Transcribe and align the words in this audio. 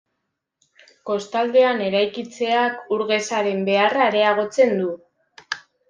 Kostaldean 1.09 1.83
eraikitzeak 1.89 2.91
ur-gezaren 2.99 3.65
beharra 3.71 4.05
areagotzen 4.11 4.79
du. 4.85 4.93